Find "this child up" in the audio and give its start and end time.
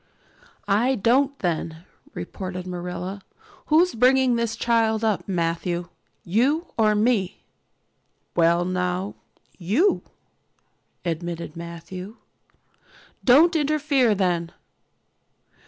4.35-5.27